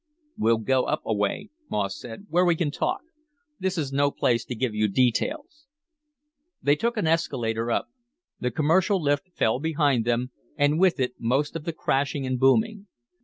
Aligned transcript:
"We'll 0.35 0.57
go 0.57 0.85
up 0.85 1.03
a 1.05 1.13
way," 1.13 1.51
Moss 1.69 1.95
said, 1.95 2.25
"where 2.31 2.43
we 2.43 2.55
can 2.55 2.71
talk. 2.71 3.01
This 3.59 3.77
is 3.77 3.93
no 3.93 4.09
place 4.09 4.43
to 4.45 4.55
give 4.55 4.73
you 4.73 4.87
details." 4.87 5.67
They 6.59 6.75
took 6.75 6.97
an 6.97 7.05
escalator 7.05 7.69
up. 7.69 7.87
The 8.39 8.49
commercial 8.49 8.99
lift 8.99 9.29
fell 9.37 9.59
behind 9.59 10.05
them, 10.05 10.31
and 10.57 10.79
with 10.79 10.99
it 10.99 11.13
most 11.19 11.55
of 11.55 11.65
the 11.65 11.73
crashing 11.73 12.25
and 12.25 12.39
booming. 12.39 12.87